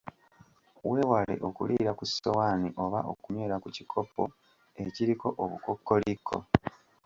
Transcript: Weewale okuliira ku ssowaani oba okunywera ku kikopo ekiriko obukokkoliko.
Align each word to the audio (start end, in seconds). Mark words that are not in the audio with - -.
Weewale 0.89 1.33
okuliira 1.47 1.91
ku 1.99 2.03
ssowaani 2.09 2.69
oba 2.83 2.99
okunywera 3.11 3.55
ku 3.63 3.69
kikopo 3.75 4.23
ekiriko 4.83 5.27
obukokkoliko. 5.43 6.35